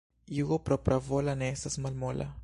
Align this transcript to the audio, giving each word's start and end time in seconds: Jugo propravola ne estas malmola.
Jugo 0.37 0.57
propravola 0.69 1.35
ne 1.43 1.51
estas 1.57 1.77
malmola. 1.87 2.31